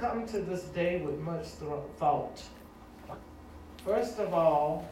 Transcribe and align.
come 0.00 0.26
to 0.26 0.40
this 0.40 0.62
day 0.64 0.98
with 1.02 1.18
much 1.18 1.46
thought. 1.98 2.42
First 3.84 4.18
of 4.18 4.32
all, 4.32 4.88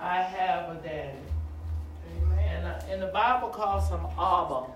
I 0.00 0.20
have 0.20 0.76
a 0.76 0.80
daddy. 0.82 1.18
Amen. 2.16 2.74
And, 2.90 3.00
the 3.00 3.06
Bible 3.06 3.48
calls 3.48 3.88
him 3.88 4.00
Abba. 4.18 4.66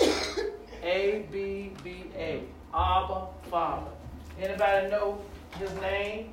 A 0.82 1.26
B 1.32 1.72
B 1.82 2.04
A. 2.14 2.42
Abba, 2.74 3.26
Father. 3.50 3.90
Anybody 4.38 4.88
know 4.88 5.20
his 5.58 5.72
name? 5.80 6.32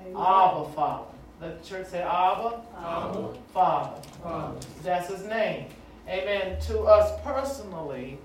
Amen. 0.00 0.16
Abba, 0.16 0.68
Father. 0.74 1.04
Let 1.40 1.62
the 1.62 1.68
church 1.68 1.86
say 1.88 2.02
Abba, 2.02 2.62
Abba. 2.78 3.34
Father. 3.52 4.00
Father. 4.22 4.60
That's 4.82 5.08
his 5.08 5.24
name. 5.26 5.66
Amen. 6.08 6.60
To 6.62 6.80
us 6.80 7.20
personally, 7.22 8.18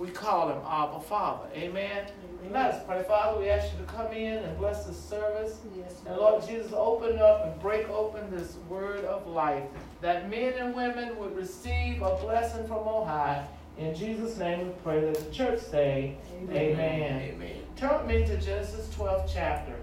we 0.00 0.08
call 0.08 0.48
him 0.48 0.58
Abba 0.66 0.98
Father. 1.00 1.46
Amen. 1.54 2.06
Amen. 2.40 2.52
Let 2.52 2.74
us 2.74 2.84
pray. 2.86 3.02
Father, 3.02 3.38
we 3.38 3.50
ask 3.50 3.70
you 3.70 3.84
to 3.84 3.92
come 3.92 4.10
in 4.12 4.38
and 4.38 4.56
bless 4.56 4.86
this 4.86 4.98
service. 4.98 5.58
Yes, 5.76 6.00
and 6.06 6.16
Lord 6.16 6.42
Jesus, 6.46 6.72
open 6.74 7.18
up 7.18 7.44
and 7.44 7.60
break 7.60 7.86
open 7.90 8.30
this 8.30 8.56
word 8.70 9.04
of 9.04 9.26
life 9.26 9.64
that 10.00 10.30
men 10.30 10.54
and 10.54 10.74
women 10.74 11.18
would 11.18 11.36
receive 11.36 12.00
a 12.00 12.16
blessing 12.16 12.66
from 12.66 12.78
on 12.88 13.06
high. 13.06 13.46
In 13.76 13.94
Jesus' 13.94 14.38
name 14.38 14.68
we 14.68 14.72
pray 14.82 15.00
that 15.00 15.16
the 15.16 15.30
church 15.30 15.60
say, 15.60 16.16
Amen. 16.42 16.56
Amen. 16.56 17.22
Amen. 17.34 17.62
Turn 17.76 17.98
with 17.98 18.06
me 18.06 18.24
to 18.24 18.40
Genesis 18.40 18.88
12 18.94 19.30
chapter. 19.30 19.76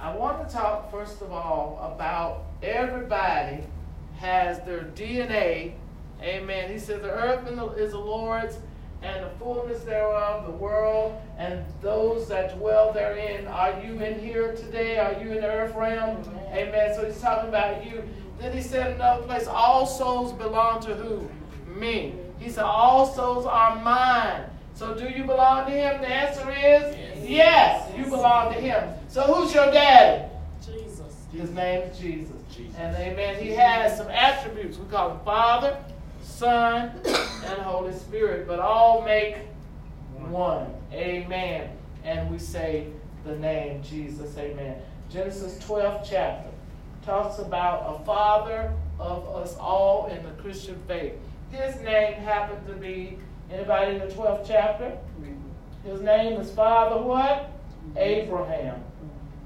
I 0.00 0.16
want 0.16 0.48
to 0.48 0.54
talk 0.54 0.90
first 0.90 1.20
of 1.20 1.32
all 1.32 1.94
about 1.94 2.46
everybody 2.62 3.62
has 4.16 4.64
their 4.64 4.84
DNA. 4.84 5.74
Amen. 6.22 6.72
He 6.72 6.78
says 6.78 7.02
the 7.02 7.10
earth 7.10 7.46
is 7.78 7.92
the 7.92 7.98
Lord's 7.98 8.56
and 9.02 9.24
the 9.24 9.30
fullness 9.38 9.82
thereof, 9.84 10.46
the 10.46 10.52
world, 10.52 11.20
and 11.38 11.64
those 11.80 12.28
that 12.28 12.58
dwell 12.58 12.92
therein. 12.92 13.46
Are 13.46 13.80
you 13.80 13.98
in 14.00 14.18
here 14.20 14.54
today? 14.54 14.98
Are 14.98 15.12
you 15.22 15.32
in 15.32 15.40
the 15.40 15.48
earth 15.48 15.74
realm? 15.74 16.18
Amen. 16.52 16.68
Amen. 16.68 16.94
So 16.94 17.06
he's 17.06 17.20
talking 17.20 17.48
about 17.48 17.84
you. 17.86 18.02
Then 18.38 18.56
he 18.56 18.62
said 18.62 18.94
another 18.94 19.22
place, 19.26 19.46
all 19.46 19.86
souls 19.86 20.32
belong 20.32 20.82
to 20.82 20.94
who? 20.94 21.28
Me. 21.78 22.14
He 22.38 22.50
said, 22.50 22.64
all 22.64 23.06
souls 23.06 23.46
are 23.46 23.76
mine. 23.82 24.44
So 24.74 24.94
do 24.94 25.08
you 25.08 25.24
belong 25.24 25.66
to 25.66 25.72
him? 25.72 26.00
The 26.00 26.08
answer 26.08 26.50
is 26.50 26.96
yes. 26.96 27.28
yes, 27.28 27.92
you 27.98 28.04
belong 28.04 28.54
to 28.54 28.58
him. 28.58 28.94
So 29.08 29.22
who's 29.22 29.52
your 29.52 29.70
daddy? 29.70 30.24
Jesus. 30.64 31.26
His 31.32 31.50
name 31.50 31.82
is 31.82 31.98
Jesus. 31.98 32.36
Jesus. 32.50 32.74
And 32.76 32.96
amen. 32.96 33.42
He 33.42 33.50
has 33.50 33.96
some 33.96 34.08
attributes. 34.08 34.78
We 34.78 34.86
call 34.86 35.10
him 35.10 35.20
Father, 35.22 35.76
Son, 36.40 36.90
and 37.04 37.60
Holy 37.60 37.92
Spirit, 37.92 38.46
but 38.48 38.60
all 38.60 39.02
make 39.02 39.36
one. 40.30 40.72
Amen. 40.90 41.68
And 42.02 42.30
we 42.30 42.38
say 42.38 42.86
the 43.26 43.36
name 43.36 43.82
Jesus. 43.82 44.38
Amen. 44.38 44.80
Genesis 45.10 45.58
12 45.58 46.08
chapter 46.08 46.48
talks 47.02 47.40
about 47.40 47.94
a 47.94 48.04
father 48.06 48.72
of 48.98 49.28
us 49.36 49.54
all 49.58 50.06
in 50.06 50.22
the 50.22 50.30
Christian 50.40 50.80
faith. 50.88 51.12
His 51.50 51.78
name 51.82 52.14
happened 52.14 52.66
to 52.68 52.72
be, 52.72 53.18
anybody 53.52 53.96
in 53.96 53.98
the 53.98 54.06
12th 54.06 54.46
chapter? 54.48 54.96
His 55.84 56.00
name 56.00 56.40
is 56.40 56.50
Father 56.52 57.02
what? 57.02 57.50
Mm-hmm. 57.50 57.98
Abraham. 57.98 58.82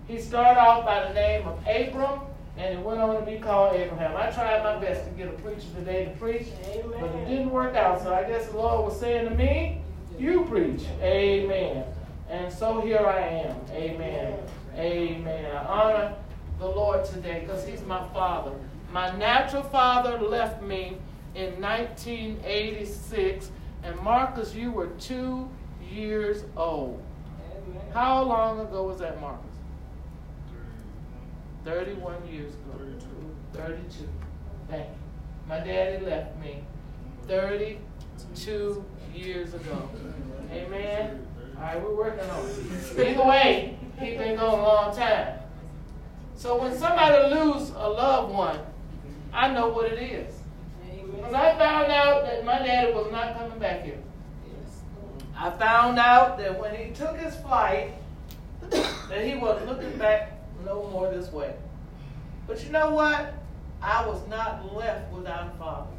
He 0.07 0.21
started 0.21 0.61
off 0.61 0.85
by 0.85 1.09
the 1.09 1.15
name 1.15 1.45
of 1.49 1.59
Abram, 1.67 2.21
and 2.57 2.79
it 2.79 2.85
went 2.85 3.01
on 3.01 3.19
to 3.19 3.27
be 3.31 3.39
called 3.39 3.75
Abraham. 3.75 4.17
I 4.17 4.31
tried 4.31 4.63
my 4.63 4.79
best 4.79 5.05
to 5.07 5.11
get 5.11 5.29
a 5.29 5.33
preacher 5.33 5.67
today 5.75 6.05
to 6.05 6.11
preach, 6.13 6.49
Amen. 6.67 7.01
but 7.01 7.11
it 7.11 7.27
didn't 7.27 7.51
work 7.51 7.75
out. 7.75 8.01
So 8.03 8.15
I 8.15 8.23
guess 8.25 8.47
the 8.47 8.57
Lord 8.57 8.85
was 8.85 8.99
saying 8.99 9.29
to 9.29 9.35
me, 9.35 9.81
You 10.19 10.45
preach. 10.45 10.83
Amen. 11.03 11.85
And 12.29 12.53
so 12.53 12.81
here 12.81 13.05
I 13.07 13.21
am. 13.21 13.57
Amen. 13.73 14.39
Amen. 14.77 15.57
I 15.57 15.65
honor 15.65 16.15
the 16.59 16.67
Lord 16.67 17.05
today 17.05 17.41
because 17.41 17.67
He's 17.67 17.83
my 17.83 18.07
Father. 18.09 18.53
My 18.93 19.11
natural 19.17 19.65
father 19.65 20.19
left 20.21 20.63
me 20.63 20.99
in 21.35 21.61
1986, 21.61 23.51
and 23.83 23.99
Marcus, 24.01 24.55
you 24.55 24.71
were 24.71 24.87
two 25.01 25.51
years 25.91 26.45
old. 26.57 27.03
Amen. 27.51 27.83
How 27.93 28.23
long 28.23 28.61
ago 28.61 28.85
was 28.85 29.01
that, 29.01 29.21
Marcus? 29.21 29.51
31 31.65 32.27
years 32.31 32.53
ago. 32.55 32.79
32. 32.79 33.07
32. 33.55 34.09
Thank 34.69 34.87
you. 34.87 34.95
My 35.49 35.61
daddy 35.61 36.05
left 36.05 36.39
me 36.41 36.63
32 37.27 38.85
years 39.15 39.55
ago. 39.55 39.89
Amen. 40.53 41.27
All 41.57 41.63
right, 41.63 41.83
we're 41.83 41.95
working 41.95 42.29
on 42.29 42.47
it. 42.47 42.99
Either 42.99 43.25
way, 43.25 43.79
he 43.99 44.17
been 44.17 44.37
gone 44.37 44.59
a 44.59 44.63
long 44.63 44.97
time. 44.97 45.39
So 46.37 46.61
when 46.61 46.77
somebody 46.77 47.35
lose 47.35 47.71
a 47.71 47.89
loved 47.89 48.33
one, 48.33 48.59
I 49.33 49.53
know 49.53 49.69
what 49.69 49.91
it 49.91 50.03
is. 50.03 50.35
Because 51.15 51.35
I 51.35 51.57
found 51.57 51.93
out 51.93 52.25
that 52.25 52.45
my 52.45 52.59
daddy 52.59 52.93
was 52.93 53.11
not 53.11 53.39
coming 53.39 53.59
back 53.59 53.85
here. 53.85 53.99
I 55.37 55.51
found 55.51 55.99
out 55.99 56.39
that 56.39 56.59
when 56.59 56.75
he 56.75 56.93
took 56.93 57.17
his 57.19 57.35
flight, 57.37 57.93
that 58.71 59.25
he 59.25 59.35
wasn't 59.37 59.69
looking 59.69 59.97
back 59.99 60.34
no 60.65 60.89
more 60.91 61.11
this 61.11 61.31
way. 61.33 61.55
But 62.47 62.65
you 62.65 62.71
know 62.71 62.91
what? 62.91 63.35
I 63.83 64.07
was 64.07 64.27
not 64.29 64.75
left 64.75 65.13
without 65.13 65.53
a 65.55 65.59
father. 65.59 65.91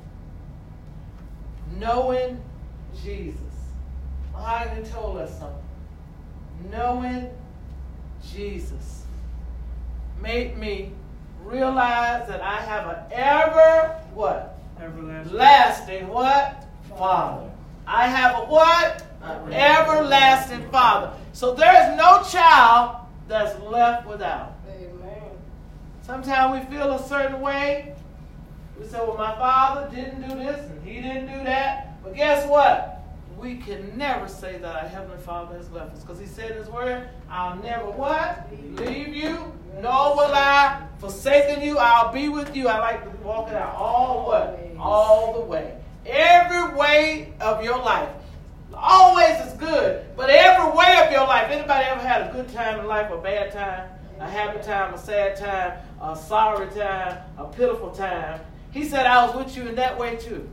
Knowing 1.78 2.42
Jesus. 3.04 3.42
Heidi 4.34 4.88
told 4.90 5.18
us 5.18 5.38
something. 5.40 5.62
Knowing 6.72 7.30
Jesus 8.34 9.04
made 10.22 10.58
me 10.58 10.92
realize 11.44 12.28
that 12.28 12.42
I 12.42 12.62
have 12.62 12.88
an 12.88 13.04
ever 13.12 14.02
what? 14.14 14.60
Everlasting. 14.82 15.38
Lasting 15.38 16.08
what? 16.08 16.66
Father. 16.98 17.50
I 17.88 18.08
have 18.08 18.44
a 18.44 18.46
what? 18.46 19.04
Everlasting 19.52 20.70
Father. 20.70 21.12
So 21.34 21.54
there 21.54 21.92
is 21.92 21.98
no 21.98 22.24
child 22.24 22.98
that's 23.28 23.60
left 23.62 24.08
without. 24.08 24.55
Sometimes 26.06 26.70
we 26.70 26.76
feel 26.76 26.92
a 26.92 27.08
certain 27.08 27.42
way. 27.42 27.96
We 28.80 28.86
say, 28.86 29.00
well, 29.00 29.18
my 29.18 29.34
father 29.36 29.90
didn't 29.90 30.22
do 30.22 30.36
this 30.36 30.70
and 30.70 30.88
he 30.88 31.02
didn't 31.02 31.26
do 31.26 31.44
that. 31.46 32.02
But 32.04 32.14
guess 32.14 32.48
what? 32.48 33.04
We 33.40 33.58
can 33.58 33.98
never 33.98 34.28
say 34.28 34.60
that 34.60 34.84
our 34.84 34.88
Heavenly 34.88 35.18
Father 35.18 35.58
has 35.58 35.72
left 35.72 35.96
us. 35.96 36.02
Because 36.04 36.20
he 36.20 36.28
said 36.28 36.52
in 36.52 36.58
his 36.58 36.70
word, 36.70 37.10
I'll 37.28 37.56
never 37.58 37.86
what? 37.86 38.48
Leave 38.76 39.16
you, 39.16 39.52
nor 39.82 40.16
will 40.16 40.34
I 40.34 40.88
forsaken 41.00 41.64
you. 41.64 41.80
I'll 41.80 42.14
be 42.14 42.30
with 42.30 42.56
you. 42.56 42.68
I 42.68 42.80
like 42.80 43.04
to 43.04 43.10
walk 43.26 43.50
it 43.50 43.56
out 43.56 43.74
all 43.74 44.28
what? 44.28 44.60
All 44.78 45.34
the 45.34 45.46
way. 45.46 45.76
Every 46.06 46.76
way 46.76 47.34
of 47.42 47.64
your 47.64 47.80
life 47.80 48.10
always 48.76 49.40
is 49.40 49.54
good, 49.54 50.06
but 50.16 50.30
every 50.30 50.78
way 50.78 51.04
of 51.04 51.12
your 51.12 51.26
life. 51.26 51.50
Anybody 51.50 51.86
ever 51.86 52.02
had 52.02 52.30
a 52.30 52.32
good 52.32 52.54
time 52.54 52.80
in 52.80 52.86
life, 52.86 53.12
a 53.12 53.18
bad 53.18 53.52
time, 53.52 53.90
a 54.20 54.30
happy 54.30 54.62
time, 54.64 54.94
a 54.94 54.98
sad 54.98 55.36
time, 55.36 55.74
a 56.02 56.16
sorry 56.16 56.68
time, 56.68 57.20
a 57.38 57.46
pitiful 57.46 57.92
time? 57.92 58.42
He 58.72 58.84
said, 58.86 59.06
I 59.06 59.26
was 59.26 59.36
with 59.36 59.56
you 59.56 59.68
in 59.68 59.76
that 59.76 59.98
way 59.98 60.18
too. 60.18 60.50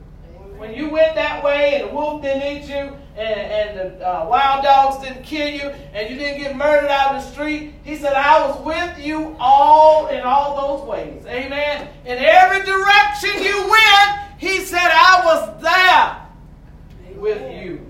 When 0.57 0.75
you 0.75 0.91
went 0.91 1.17
that 1.17 1.43
way 1.43 1.81
and 1.81 1.91
the 1.91 1.95
wolf 1.95 2.23
didn't 2.23 2.43
eat 2.43 2.69
you 2.69 2.97
and, 3.17 3.19
and 3.19 3.77
the 3.77 4.09
uh, 4.09 4.27
wild 4.29 4.63
dogs 4.63 5.03
didn't 5.03 5.25
kill 5.25 5.49
you 5.49 5.71
and 5.93 6.09
you 6.09 6.17
didn't 6.17 6.41
get 6.41 6.57
murdered 6.57 6.89
out 6.89 7.17
in 7.17 7.21
the 7.21 7.27
street, 7.27 7.75
he 7.83 7.97
said, 7.97 8.13
I 8.13 8.47
was 8.47 8.65
with 8.65 9.05
you 9.05 9.35
all 9.41 10.07
in 10.07 10.21
all 10.21 10.79
those 10.79 10.89
ways. 10.89 11.27
Amen. 11.27 11.89
In 12.05 12.19
every 12.19 12.65
direction 12.65 13.43
you 13.43 13.69
went, 13.69 14.21
he 14.39 14.61
said, 14.61 14.89
I 14.93 15.23
was 15.25 15.63
there 15.63 17.21
with 17.21 17.43
you. 17.61 17.85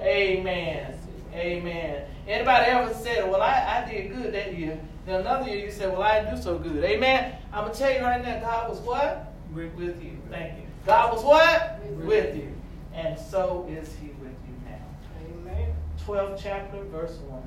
Amen. 0.00 0.98
Amen. 1.34 2.04
Anybody 2.28 2.66
ever 2.66 2.94
said, 2.94 3.28
well, 3.28 3.42
I, 3.42 3.84
I 3.84 3.90
did 3.90 4.14
good 4.14 4.32
that 4.32 4.56
year. 4.56 4.78
Then 5.04 5.20
another 5.20 5.48
year 5.48 5.66
you 5.66 5.72
said, 5.72 5.92
well, 5.92 6.02
I 6.02 6.20
didn't 6.20 6.36
do 6.36 6.42
so 6.42 6.58
good. 6.58 6.84
Amen. 6.84 7.36
I'm 7.52 7.64
going 7.64 7.72
to 7.72 7.78
tell 7.78 7.92
you 7.92 8.00
right 8.00 8.22
now, 8.22 8.40
God 8.40 8.70
was 8.70 8.78
what? 8.80 9.32
With, 9.52 9.74
with 9.74 10.02
you. 10.02 10.16
Thank 10.30 10.58
you. 10.58 10.66
God 10.86 11.12
was 11.12 11.24
what? 11.24 11.80
With, 11.84 12.06
with 12.06 12.36
you. 12.36 12.54
And 12.94 13.18
so 13.18 13.66
is 13.68 13.94
he 14.00 14.08
with 14.20 14.36
you 14.46 14.54
now. 14.64 15.50
Amen. 15.50 15.72
12th 16.06 16.40
chapter, 16.40 16.82
verse 16.84 17.16
1. 17.28 17.42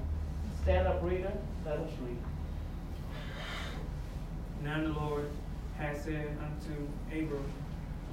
Stand 0.63 0.87
up, 0.87 1.01
reader. 1.03 1.31
Let 1.65 1.79
us 1.79 1.91
read. 2.01 2.17
Now 4.63 4.81
the 4.81 4.99
Lord 4.99 5.29
has 5.77 6.03
said 6.03 6.35
unto 6.41 6.87
Abram, 7.11 7.45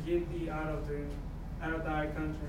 Get 0.05 0.31
thee 0.33 0.51
out 0.51 0.69
of 0.69 0.89
the 0.89 1.01
out 1.63 1.75
of 1.75 1.85
thy 1.85 2.07
country, 2.07 2.49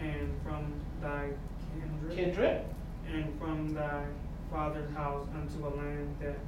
and 0.00 0.32
from 0.44 0.72
thy 1.00 1.30
kindred, 1.74 2.16
kindred, 2.16 2.64
and 3.12 3.38
from 3.38 3.74
thy 3.74 4.04
father's 4.52 4.94
house 4.94 5.26
unto 5.34 5.66
a 5.66 5.72
land 5.74 6.14
that 6.20 6.38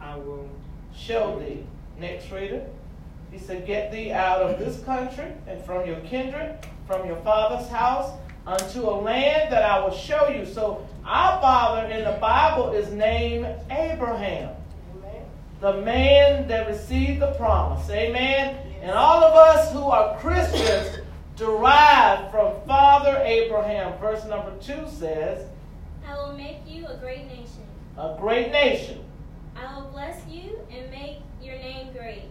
I 0.00 0.16
will 0.16 0.48
show 0.96 1.38
thee. 1.40 1.64
Next 1.98 2.30
reader. 2.30 2.64
He 3.32 3.38
said, 3.38 3.66
Get 3.66 3.90
thee 3.90 4.12
out 4.12 4.40
of 4.40 4.58
this 4.58 4.82
country 4.84 5.26
and 5.46 5.62
from 5.64 5.86
your 5.86 5.98
kindred, 6.00 6.56
from 6.86 7.06
your 7.06 7.16
father's 7.16 7.68
house, 7.68 8.12
unto 8.46 8.88
a 8.88 8.96
land 9.02 9.52
that 9.52 9.64
I 9.64 9.84
will 9.84 9.94
show 9.94 10.28
you. 10.28 10.46
So 10.46 10.86
our 11.04 11.40
father 11.40 11.88
in 11.88 12.04
the 12.04 12.18
Bible 12.20 12.72
is 12.72 12.90
named 12.92 13.46
Abraham. 13.70 14.54
Amen. 14.96 15.24
The 15.60 15.82
man 15.82 16.48
that 16.48 16.68
received 16.68 17.20
the 17.20 17.32
promise. 17.32 17.90
Amen. 17.90 18.54
Yes. 18.54 18.78
And 18.82 18.92
all 18.92 19.22
of 19.24 19.34
us 19.34 19.72
who 19.72 19.82
are 19.82 20.16
Christians 20.18 20.98
derive 21.36 22.30
from 22.30 22.54
Father 22.66 23.20
Abraham. 23.24 23.98
Verse 23.98 24.24
number 24.26 24.52
two 24.60 24.86
says, 24.88 25.46
I 26.08 26.16
will 26.16 26.32
make 26.32 26.60
you 26.66 26.86
a 26.86 26.96
great 26.96 27.26
nation. 27.26 27.66
A 27.98 28.16
great 28.18 28.50
nation. 28.50 29.04
I 29.54 29.76
will 29.76 29.88
bless 29.88 30.26
you 30.26 30.58
and 30.70 30.90
make 30.90 31.18
your 31.42 31.56
name 31.56 31.92
great, 31.92 32.24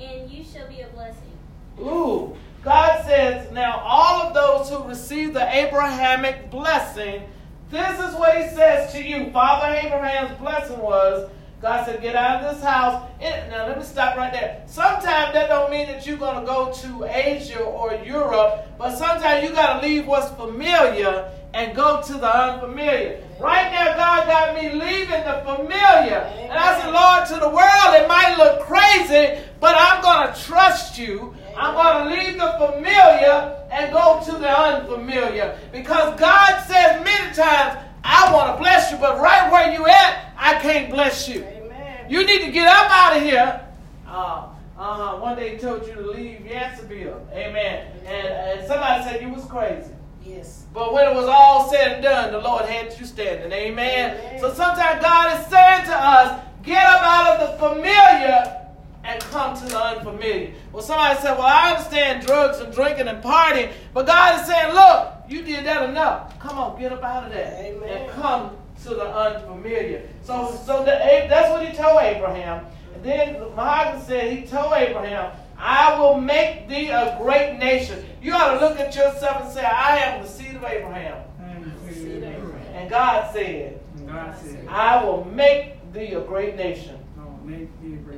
and 0.00 0.30
you 0.30 0.42
shall 0.42 0.66
be 0.68 0.80
a 0.80 0.86
blessing. 0.88 1.38
Ooh. 1.80 2.34
God 2.62 3.04
says, 3.04 3.52
now 3.52 3.78
all 3.80 4.22
of 4.22 4.32
those 4.32 4.70
who 4.70 4.88
receive 4.88 5.34
the 5.34 5.54
Abrahamic 5.54 6.50
blessing, 6.50 7.24
this 7.68 7.98
is 7.98 8.14
what 8.14 8.40
he 8.40 8.48
says 8.48 8.90
to 8.94 9.04
you. 9.04 9.30
Father 9.32 9.76
Abraham's 9.76 10.38
blessing 10.38 10.78
was, 10.78 11.30
God 11.60 11.84
said, 11.84 12.00
get 12.00 12.14
out 12.16 12.42
of 12.42 12.54
this 12.54 12.64
house. 12.64 13.06
It, 13.20 13.50
now 13.50 13.66
let 13.66 13.76
me 13.76 13.84
stop 13.84 14.16
right 14.16 14.32
there. 14.32 14.62
Sometimes 14.66 15.34
that 15.34 15.48
don't 15.48 15.70
mean 15.70 15.88
that 15.88 16.06
you're 16.06 16.16
going 16.16 16.40
to 16.40 16.46
go 16.46 16.72
to 16.72 17.04
Asia 17.04 17.60
or 17.60 17.94
Europe, 17.96 18.66
but 18.78 18.96
sometimes 18.96 19.46
you 19.46 19.54
got 19.54 19.80
to 19.80 19.86
leave 19.86 20.06
what's 20.06 20.30
familiar 20.30 21.30
and 21.54 21.74
go 21.74 22.02
to 22.02 22.14
the 22.14 22.36
unfamiliar. 22.36 23.22
Right 23.38 23.70
now, 23.70 23.96
God 23.96 24.26
got 24.26 24.54
me 24.60 24.72
leaving 24.72 25.22
the 25.22 25.42
familiar. 25.46 26.18
And 26.50 26.52
I 26.52 26.80
said, 26.80 26.90
Lord, 26.90 27.26
to 27.28 27.34
the 27.34 27.48
world, 27.48 27.94
it 27.94 28.08
might 28.08 28.36
look 28.36 28.62
crazy, 28.62 29.40
but 29.60 29.74
I'm 29.78 30.02
going 30.02 30.34
to 30.34 30.40
trust 30.42 30.98
you. 30.98 31.34
I'm 31.56 31.74
going 31.74 32.08
to 32.08 32.22
leave 32.22 32.34
the 32.34 32.50
familiar 32.58 33.66
and 33.70 33.92
go 33.92 34.20
to 34.24 34.32
the 34.32 34.48
unfamiliar. 34.48 35.56
Because 35.72 36.18
God 36.18 36.60
says 36.66 37.04
many 37.04 37.32
times, 37.34 37.78
I 38.02 38.34
want 38.34 38.56
to 38.56 38.60
bless 38.60 38.90
you, 38.90 38.98
but 38.98 39.20
right 39.20 39.50
where 39.50 39.72
you 39.72 39.86
at, 39.86 40.32
I 40.36 40.58
can't 40.60 40.90
bless 40.90 41.28
you. 41.28 41.44
Amen. 41.44 42.10
You 42.10 42.26
need 42.26 42.44
to 42.44 42.50
get 42.50 42.66
up 42.66 42.90
out 42.90 43.16
of 43.16 43.22
here. 43.22 43.64
Uh, 44.08 44.48
uh-huh. 44.76 45.18
One 45.20 45.36
day 45.36 45.54
he 45.54 45.58
told 45.58 45.86
you 45.86 45.94
to 45.94 46.00
leave 46.00 46.40
Yanceyville. 46.40 47.30
Amen. 47.32 47.86
And, 48.04 48.26
and 48.26 48.66
somebody 48.66 49.04
said 49.04 49.22
you 49.22 49.28
was 49.30 49.44
crazy. 49.44 49.93
Yes. 50.24 50.64
But 50.72 50.92
when 50.92 51.06
it 51.06 51.14
was 51.14 51.26
all 51.26 51.70
said 51.70 51.92
and 51.92 52.02
done, 52.02 52.32
the 52.32 52.40
Lord 52.40 52.64
had 52.64 52.98
you 52.98 53.06
standing. 53.06 53.52
Amen. 53.52 54.16
Amen. 54.16 54.40
So 54.40 54.52
sometimes 54.52 55.02
God 55.02 55.40
is 55.40 55.46
saying 55.46 55.84
to 55.84 55.94
us, 55.94 56.44
get 56.62 56.84
up 56.84 57.02
out 57.02 57.40
of 57.40 57.50
the 57.52 57.68
familiar 57.68 58.60
and 59.04 59.20
come 59.24 59.56
to 59.56 59.64
the 59.66 59.78
unfamiliar. 59.78 60.52
Well, 60.72 60.82
somebody 60.82 61.20
said, 61.20 61.36
Well, 61.36 61.46
I 61.46 61.72
understand 61.72 62.26
drugs 62.26 62.58
and 62.58 62.72
drinking 62.72 63.06
and 63.08 63.22
partying, 63.22 63.70
but 63.92 64.06
God 64.06 64.40
is 64.40 64.46
saying, 64.46 64.74
Look, 64.74 65.12
you 65.28 65.42
did 65.42 65.64
that 65.66 65.88
enough. 65.88 66.38
Come 66.40 66.58
on, 66.58 66.80
get 66.80 66.92
up 66.92 67.02
out 67.02 67.24
of 67.24 67.32
that 67.32 67.60
Amen. 67.60 67.88
and 67.88 68.10
come 68.12 68.56
to 68.84 68.88
the 68.90 69.06
unfamiliar. 69.06 70.02
So, 70.22 70.58
so 70.66 70.80
the, 70.80 70.92
that's 71.28 71.50
what 71.50 71.66
he 71.66 71.76
told 71.76 72.00
Abraham. 72.02 72.64
And 72.94 73.04
then 73.04 73.54
Mahatma 73.54 74.02
said, 74.04 74.32
He 74.32 74.46
told 74.46 74.72
Abraham, 74.72 75.32
I 75.64 75.98
will 75.98 76.20
make 76.20 76.68
thee 76.68 76.90
a 76.90 77.16
great 77.18 77.56
nation. 77.58 78.04
You 78.20 78.34
ought 78.34 78.58
to 78.58 78.60
look 78.60 78.78
at 78.78 78.94
yourself 78.94 79.44
and 79.44 79.50
say, 79.50 79.64
I 79.64 79.96
am 79.96 80.22
the 80.22 80.28
seed 80.28 80.56
of 80.56 80.62
Abraham. 80.62 81.24
Mm-hmm. 81.40 82.56
And 82.74 82.90
God 82.90 83.32
said, 83.32 83.80
God 84.06 84.36
said 84.44 84.66
I 84.68 85.02
will 85.02 85.24
make 85.24 85.90
thee 85.94 86.12
a 86.12 86.20
great 86.20 86.56
nation. 86.56 86.98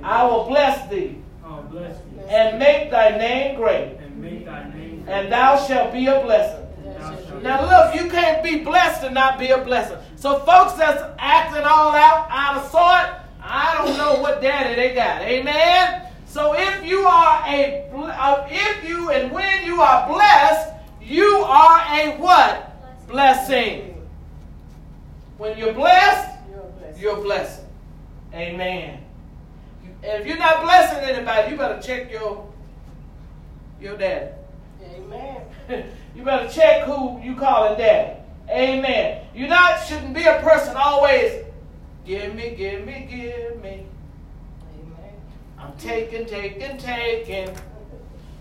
I 0.02 0.24
will 0.24 0.44
bless 0.48 0.90
thee. 0.90 1.18
Bless 1.70 1.96
and 2.28 2.58
make 2.58 2.90
thy 2.90 3.16
name 3.16 3.56
great. 3.56 3.96
And, 4.00 4.20
make 4.20 4.44
thy 4.44 4.68
name 4.70 5.04
great. 5.04 5.14
and 5.14 5.32
thou 5.32 5.56
shalt 5.66 5.92
be 5.92 6.06
a 6.06 6.20
blessing. 6.22 6.66
Now 7.42 7.62
look, 7.62 7.94
you 7.94 8.10
can't 8.10 8.42
be 8.42 8.64
blessed 8.64 9.04
and 9.04 9.14
not 9.14 9.38
be 9.38 9.50
a 9.50 9.58
blessing. 9.58 9.98
So 10.16 10.40
folks 10.40 10.72
that's 10.72 11.02
acting 11.18 11.64
all 11.64 11.94
out, 11.94 12.26
out 12.28 12.56
of 12.56 12.70
sort, 12.70 13.20
I 13.40 13.74
don't 13.78 13.96
know 13.96 14.20
what 14.20 14.42
daddy 14.42 14.74
they 14.74 14.94
got. 14.94 15.22
Amen? 15.22 16.05
So 16.36 16.52
if 16.54 16.84
you 16.84 16.98
are 17.06 17.42
a, 17.46 17.88
uh, 17.94 18.46
if 18.50 18.86
you 18.86 19.10
and 19.10 19.32
when 19.32 19.64
you 19.64 19.80
are 19.80 20.06
blessed, 20.06 20.70
you 21.00 21.24
are 21.24 21.80
a 21.98 22.18
what? 22.18 23.08
Blessing. 23.08 24.06
When 25.38 25.56
you're 25.56 25.72
blessed, 25.72 26.38
you're 26.98 27.16
a 27.16 27.22
blessing. 27.22 27.64
Amen. 28.34 29.02
And 30.04 30.20
if 30.20 30.26
you're 30.26 30.36
not 30.36 30.62
blessing 30.62 30.98
anybody, 31.04 31.52
you 31.52 31.56
better 31.56 31.80
check 31.80 32.12
your 32.12 32.46
your 33.80 33.96
daddy. 33.96 34.32
Amen. 34.94 35.40
you 36.14 36.22
better 36.22 36.52
check 36.52 36.82
who 36.82 37.18
you 37.22 37.34
calling 37.36 37.78
daddy. 37.78 38.20
Amen. 38.50 39.24
You 39.34 39.46
not 39.46 39.82
shouldn't 39.86 40.12
be 40.12 40.24
a 40.24 40.42
person 40.42 40.76
always 40.76 41.46
give 42.04 42.34
me, 42.34 42.54
give 42.54 42.84
me, 42.84 43.08
give 43.10 43.62
me. 43.62 43.86
I'm 45.58 45.72
taking, 45.78 46.26
taking, 46.26 46.78
taking. 46.78 47.54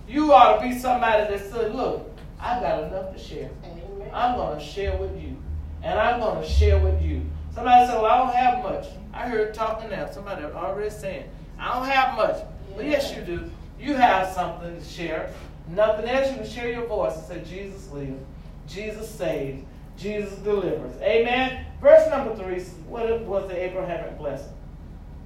You 0.08 0.34
ought 0.34 0.58
to 0.58 0.68
be 0.68 0.78
somebody 0.78 1.24
that 1.36 1.52
said, 1.52 1.74
look, 1.74 2.12
I 2.40 2.60
got 2.60 2.84
enough 2.84 3.14
to 3.14 3.20
share. 3.20 3.50
Amen. 3.64 4.10
I'm 4.14 4.36
going 4.36 4.60
to 4.60 4.64
share 4.64 4.96
with 4.98 5.20
you. 5.20 5.38
And 5.82 6.00
I'm 6.00 6.20
going 6.20 6.42
to 6.42 6.50
share 6.50 6.80
with 6.80 7.02
you. 7.02 7.22
Somebody 7.54 7.88
said, 7.88 8.02
well, 8.02 8.12
I 8.12 8.18
don't 8.18 8.36
have 8.36 8.64
much. 8.64 8.88
I 9.14 9.30
heard 9.30 9.54
talking 9.54 9.90
now. 9.90 10.10
Somebody 10.12 10.44
already 10.44 10.90
saying, 10.90 11.30
I 11.58 11.74
don't 11.74 11.88
have 11.88 12.16
much. 12.18 12.38
Yeah. 12.38 12.76
But 12.76 12.86
yes, 12.86 13.16
you 13.16 13.22
do. 13.22 13.50
You 13.80 13.96
have 13.96 14.34
something 14.34 14.78
to 14.78 14.84
share. 14.84 15.32
Nothing 15.70 16.10
else. 16.10 16.30
You 16.32 16.38
can 16.38 16.48
share 16.48 16.72
your 16.72 16.86
voice 16.86 17.16
and 17.16 17.26
say, 17.26 17.44
Jesus 17.50 17.90
lives. 17.92 18.22
Jesus 18.68 19.10
saves. 19.10 19.64
Jesus 19.98 20.38
delivers. 20.40 21.00
Amen. 21.02 21.66
Verse 21.82 22.10
number 22.10 22.36
three. 22.36 22.62
What 22.88 23.22
was 23.22 23.48
the 23.48 23.58
Abrahamic 23.64 24.18
blessing? 24.18 24.52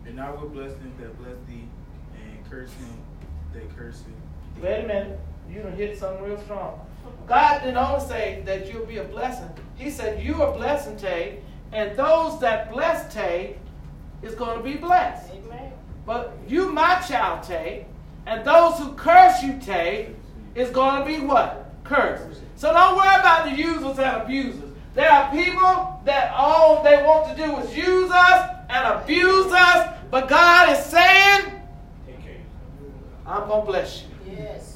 And 0.10 0.20
I 0.20 0.32
will 0.32 0.50
bless 0.50 0.72
them 0.74 0.92
that 1.00 1.16
bless 1.24 1.38
thee, 1.48 1.68
and 2.16 2.50
curse 2.50 2.72
him 2.74 2.98
that 3.54 3.78
curse 3.78 4.00
thee. 4.00 4.60
Wait 4.62 4.84
a 4.84 4.88
minute. 4.88 5.20
You 5.48 5.62
done 5.62 5.74
hit 5.74 6.00
something 6.00 6.24
real 6.24 6.42
strong. 6.42 6.80
God 7.28 7.60
didn't 7.60 7.78
only 7.78 8.06
say 8.08 8.42
that 8.46 8.74
you'll 8.74 8.88
be 8.88 8.98
a 8.98 9.04
blessing. 9.04 9.50
He 9.76 9.92
said 9.92 10.24
you 10.24 10.42
are 10.42 10.52
blessing, 10.52 10.98
Tay, 10.98 11.42
and 11.72 11.96
those 11.96 12.40
that 12.40 12.72
bless 12.72 13.14
Tay 13.14 13.58
is 14.24 14.34
going 14.34 14.58
to 14.58 14.64
be 14.64 14.78
blessed. 14.78 15.32
Amen. 15.32 15.74
But 16.08 16.34
you, 16.48 16.72
my 16.72 16.96
child, 17.08 17.44
Tay, 17.44 17.86
and 18.26 18.44
those 18.44 18.80
who 18.80 18.94
curse 18.94 19.44
you, 19.44 19.60
Tay, 19.60 20.16
is 20.56 20.72
going 20.72 21.02
to 21.02 21.06
be 21.06 21.24
what? 21.24 21.72
Cursed. 21.84 22.42
So 22.56 22.74
don't 22.74 22.98
worry 22.98 23.16
about 23.20 23.46
the 23.46 23.56
users 23.56 24.00
and 24.00 24.24
abusers. 24.24 24.72
There 24.96 25.10
are 25.10 25.32
people 25.32 26.02
that 26.06 26.34
all 26.36 26.84
they 26.84 27.04
want 27.04 27.30
to 27.30 27.46
do 27.46 27.58
is 27.58 27.78
use 27.78 28.10
us 28.12 28.56
and 28.70 29.02
abuse 29.02 29.52
us, 29.52 29.96
but 30.12 30.28
God 30.28 30.78
is 30.78 30.86
saying, 30.86 31.52
I'm 33.26 33.48
going 33.48 33.66
to 33.66 33.72
bless 33.72 34.04
you. 34.04 34.34
Yes. 34.38 34.76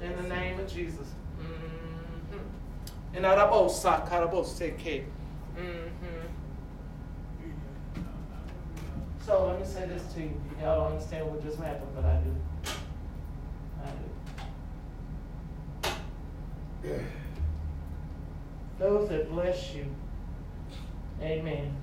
In 0.00 0.14
the 0.22 0.28
name 0.28 0.60
of 0.60 0.72
Jesus. 0.72 1.08
Mm-hmm. 1.40 3.16
In 3.16 3.22
Arabosa, 3.24 4.08
Karaboseke. 4.08 5.04
Mm-hmm. 5.56 6.28
So 9.26 9.46
let 9.48 9.58
me 9.60 9.66
say 9.66 9.86
this 9.86 10.04
to 10.14 10.20
you. 10.20 10.40
Y'all 10.62 10.84
don't 10.84 10.92
understand 10.92 11.28
what 11.28 11.42
just 11.42 11.58
happened, 11.58 11.90
but 11.96 12.04
I 12.04 12.20
do. 12.20 12.32
I 13.84 13.90
do. 16.82 16.94
Those 18.78 19.08
that 19.08 19.30
bless 19.30 19.74
you, 19.74 19.86
amen. 21.22 21.74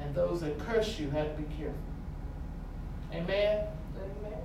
And 0.00 0.14
those 0.14 0.42
that 0.42 0.58
curse 0.58 0.98
you 0.98 1.10
have 1.10 1.34
to 1.34 1.42
be 1.42 1.54
careful. 1.54 1.78
Amen? 3.12 3.66
Amen. 3.96 4.38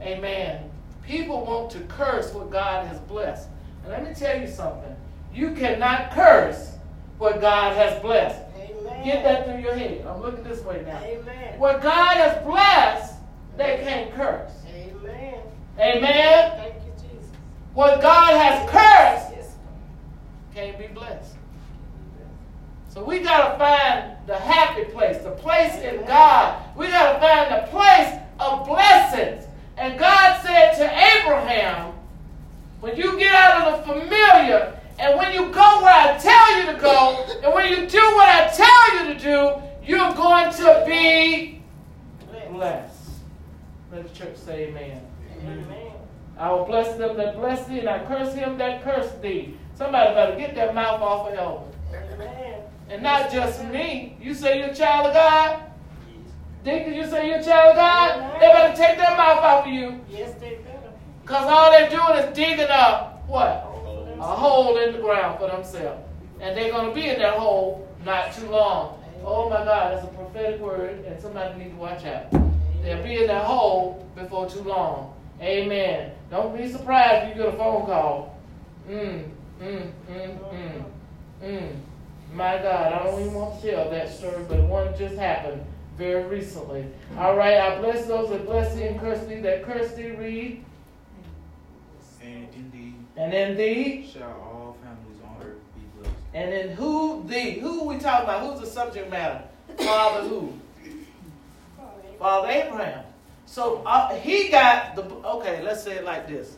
Amen. 0.00 0.70
People 1.06 1.44
want 1.44 1.70
to 1.72 1.80
curse 1.80 2.32
what 2.32 2.50
God 2.50 2.86
has 2.86 2.98
blessed. 3.00 3.48
And 3.82 3.92
let 3.92 4.06
me 4.06 4.14
tell 4.14 4.40
you 4.40 4.46
something. 4.46 4.94
You 5.34 5.52
cannot 5.52 6.10
curse 6.10 6.76
what 7.18 7.40
God 7.40 7.76
has 7.76 8.00
blessed. 8.00 8.40
Amen. 8.56 9.04
Get 9.04 9.22
that 9.24 9.44
through 9.44 9.60
your 9.60 9.74
head. 9.74 10.06
I'm 10.06 10.20
looking 10.20 10.44
this 10.44 10.62
way 10.64 10.82
now. 10.86 11.02
Amen. 11.02 11.58
What 11.58 11.82
God 11.82 12.16
has 12.16 12.44
blessed, 12.44 13.14
they 13.56 13.80
can't 13.82 14.14
curse. 14.14 14.52
Amen. 14.68 15.40
Amen. 15.78 16.52
Thank 16.56 16.74
you, 16.74 16.92
Jesus. 16.96 17.30
What 17.74 18.00
God 18.00 18.34
has 18.34 18.70
cursed 18.70 19.36
yes. 19.36 19.56
can't 20.54 20.78
be 20.78 20.86
blessed. 20.88 21.34
So 22.90 23.04
we 23.04 23.20
got 23.20 23.52
to 23.52 23.58
find 23.58 24.16
the 24.26 24.36
happy 24.36 24.84
place, 24.86 25.18
the 25.18 25.30
place 25.30 25.74
in 25.76 26.04
God. 26.06 26.60
We 26.76 26.88
got 26.88 27.12
to 27.12 27.20
find 27.20 27.62
the 27.62 27.70
place 27.70 28.18
of 28.40 28.66
blessings. 28.66 29.44
And 29.76 29.96
God 29.96 30.42
said 30.42 30.74
to 30.74 30.84
Abraham, 30.84 31.94
when 32.80 32.96
you 32.96 33.16
get 33.16 33.32
out 33.32 33.68
of 33.68 33.86
the 33.86 33.92
familiar 33.92 34.76
and 34.98 35.16
when 35.16 35.32
you 35.32 35.52
go 35.52 35.82
where 35.82 35.94
I 35.94 36.18
tell 36.18 36.58
you 36.58 36.66
to 36.72 36.80
go, 36.80 37.24
and 37.44 37.54
when 37.54 37.70
you 37.70 37.88
do 37.88 38.00
what 38.16 38.28
I 38.28 38.48
tell 38.48 38.96
you 38.96 39.14
to 39.14 39.20
do, 39.20 39.62
you're 39.86 40.12
going 40.14 40.52
to 40.54 40.84
be 40.84 41.62
blessed. 42.50 43.10
Let 43.92 44.08
the 44.08 44.18
church 44.18 44.36
say 44.36 44.66
amen. 44.68 45.00
Amen. 45.44 45.92
I 46.36 46.50
will 46.50 46.64
bless 46.64 46.96
them 46.96 47.16
that 47.18 47.36
bless 47.36 47.66
thee, 47.68 47.78
and 47.78 47.88
I 47.88 48.04
curse 48.04 48.34
him 48.34 48.58
that 48.58 48.82
curse 48.82 49.12
thee. 49.22 49.56
Somebody 49.74 50.12
better 50.12 50.36
get 50.36 50.56
that 50.56 50.74
mouth 50.74 51.00
off 51.00 51.28
of 51.28 51.34
Elvin. 51.34 51.69
And 52.90 53.02
not 53.02 53.30
just 53.30 53.64
me. 53.66 54.16
You 54.20 54.34
say 54.34 54.58
you're 54.58 54.70
a 54.70 54.74
child 54.74 55.06
of 55.06 55.14
God? 55.14 55.62
Deacon, 56.64 56.92
you 56.92 57.06
say 57.06 57.28
you're 57.28 57.38
a 57.38 57.44
child 57.44 57.70
of 57.70 57.76
God? 57.76 58.40
They 58.40 58.48
better 58.48 58.76
take 58.76 58.98
their 58.98 59.16
mouth 59.16 59.38
off 59.38 59.66
of 59.66 59.72
you. 59.72 60.00
Yes, 60.10 60.34
they 60.40 60.56
better. 60.56 60.92
Because 61.22 61.46
all 61.46 61.70
they're 61.70 61.88
doing 61.88 62.18
is 62.18 62.36
digging 62.36 62.68
up 62.68 63.22
what? 63.28 63.64
A 64.18 64.36
hole 64.36 64.76
in 64.78 64.92
the 64.92 64.98
ground 64.98 65.38
for 65.38 65.48
themselves. 65.48 66.02
And 66.40 66.56
they're 66.56 66.72
going 66.72 66.88
to 66.88 66.94
be 66.94 67.08
in 67.08 67.18
that 67.20 67.34
hole 67.34 67.88
not 68.04 68.34
too 68.34 68.48
long. 68.48 69.00
Oh 69.24 69.48
my 69.48 69.64
God, 69.64 69.94
that's 69.94 70.04
a 70.04 70.08
prophetic 70.08 70.60
word, 70.60 71.04
and 71.04 71.20
somebody 71.20 71.58
needs 71.58 71.70
to 71.70 71.76
watch 71.76 72.04
out. 72.04 72.30
They'll 72.82 73.02
be 73.02 73.18
in 73.18 73.26
that 73.28 73.44
hole 73.44 74.06
before 74.16 74.48
too 74.48 74.62
long. 74.62 75.14
Amen. 75.40 76.12
Don't 76.30 76.56
be 76.56 76.68
surprised 76.70 77.30
if 77.30 77.36
you 77.36 77.44
get 77.44 77.54
a 77.54 77.56
phone 77.56 77.86
call. 77.86 78.38
Mm, 78.88 79.28
mm, 79.60 79.90
mm, 80.10 80.38
mm, 80.52 80.84
mm. 81.42 81.76
My 82.32 82.58
God, 82.58 82.92
I 82.92 83.02
don't 83.04 83.20
even 83.20 83.34
want 83.34 83.60
to 83.60 83.70
tell 83.70 83.90
that 83.90 84.08
story, 84.08 84.44
but 84.48 84.60
one 84.62 84.96
just 84.96 85.16
happened 85.16 85.64
very 85.96 86.24
recently. 86.24 86.86
All 87.18 87.36
right, 87.36 87.58
I 87.58 87.78
bless 87.80 88.06
those 88.06 88.30
that 88.30 88.46
bless 88.46 88.74
thee 88.74 88.84
and 88.84 89.00
curse 89.00 89.26
thee 89.26 89.40
that 89.40 89.64
curse 89.64 89.92
thee. 89.92 90.12
Read. 90.12 90.64
And 92.22 92.48
in 92.54 92.70
thee. 92.70 92.94
And 93.16 93.34
in 93.34 93.56
thee. 93.56 94.08
Shall 94.12 94.30
all 94.30 94.76
families 94.82 95.20
on 95.24 95.46
earth 95.46 95.58
be 95.74 96.00
blessed. 96.00 96.14
And 96.34 96.52
in 96.52 96.76
who 96.76 97.24
thee? 97.26 97.58
Who 97.58 97.84
we 97.84 97.98
talking 97.98 98.24
about? 98.24 98.48
Who's 98.48 98.60
the 98.60 98.66
subject 98.66 99.10
matter? 99.10 99.42
Father 99.78 100.28
who? 100.28 100.52
Father 102.18 102.48
Abraham. 102.48 103.04
So 103.46 103.82
uh, 103.84 104.14
he 104.14 104.48
got 104.48 104.94
the. 104.94 105.02
Okay, 105.02 105.62
let's 105.62 105.82
say 105.82 105.96
it 105.96 106.04
like 106.04 106.28
this. 106.28 106.56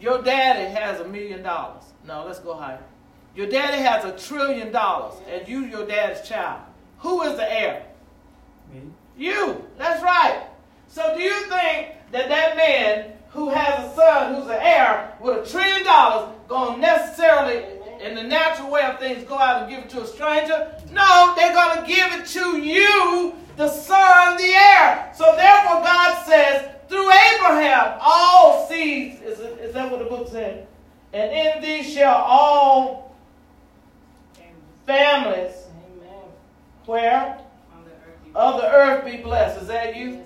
Your 0.00 0.22
daddy 0.22 0.72
has 0.72 1.00
a 1.00 1.04
million 1.06 1.42
dollars. 1.42 1.84
No, 2.06 2.24
let's 2.24 2.38
go 2.38 2.54
higher. 2.54 2.82
Your 3.36 3.46
daddy 3.46 3.82
has 3.82 4.02
a 4.06 4.12
trillion 4.12 4.72
dollars, 4.72 5.20
and 5.30 5.46
you, 5.46 5.66
your 5.66 5.86
dad's 5.86 6.26
child. 6.26 6.62
Who 7.00 7.20
is 7.22 7.36
the 7.36 7.52
heir? 7.52 7.84
Me. 8.72 8.80
You. 9.16 9.62
That's 9.76 10.02
right. 10.02 10.42
So 10.88 11.14
do 11.14 11.22
you 11.22 11.38
think 11.42 11.88
that 12.12 12.30
that 12.30 12.56
man 12.56 13.12
who 13.28 13.50
has 13.50 13.92
a 13.92 13.94
son 13.94 14.34
who's 14.34 14.46
an 14.46 14.58
heir 14.58 15.12
with 15.20 15.46
a 15.46 15.50
trillion 15.50 15.84
dollars 15.84 16.34
going 16.48 16.80
necessarily, 16.80 17.64
in 18.02 18.14
the 18.14 18.22
natural 18.22 18.70
way 18.70 18.82
of 18.82 18.98
things, 18.98 19.24
go 19.24 19.38
out 19.38 19.62
and 19.62 19.70
give 19.70 19.84
it 19.84 19.90
to 19.90 20.02
a 20.02 20.06
stranger? 20.06 20.72
No, 20.90 21.34
they're 21.36 21.52
going 21.52 21.80
to 21.80 21.86
give 21.86 22.12
it 22.12 22.26
to 22.28 22.58
you, 22.58 23.34
the 23.58 23.68
son, 23.68 24.38
the 24.38 24.44
heir. 24.44 25.12
So 25.14 25.36
therefore, 25.36 25.82
God 25.82 26.24
says, 26.24 26.70
through 26.88 27.10
Abraham, 27.10 27.98
all 28.00 28.66
seeds, 28.66 29.20
is, 29.20 29.40
is 29.40 29.74
that 29.74 29.90
what 29.90 29.98
the 29.98 30.06
book 30.06 30.28
said? 30.28 30.66
And 31.12 31.32
in 31.32 31.62
these 31.62 31.92
shall 31.92 32.14
all 32.14 33.06
families, 34.86 35.54
where? 36.86 37.38
Of 38.34 38.60
the 38.60 38.70
earth 38.70 39.04
be 39.04 39.16
blessed. 39.16 39.62
Is 39.62 39.68
that 39.68 39.96
you? 39.96 40.22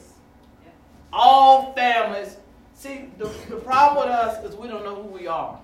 All 1.12 1.72
families. 1.74 2.36
See, 2.74 3.10
the, 3.18 3.24
the 3.48 3.56
problem 3.56 4.06
with 4.06 4.14
us 4.14 4.44
is 4.44 4.56
we 4.56 4.68
don't 4.68 4.84
know 4.84 4.94
who 4.94 5.08
we 5.08 5.26
are. 5.26 5.58